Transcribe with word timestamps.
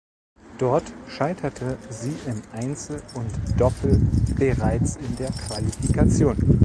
Dort 0.57 0.91
scheiterte 1.09 1.77
sie 1.91 2.15
im 2.25 2.41
Einzel 2.53 3.03
und 3.13 3.27
Doppel 3.61 3.99
bereits 4.35 4.95
in 4.95 5.15
der 5.17 5.29
Qualifikation. 5.29 6.57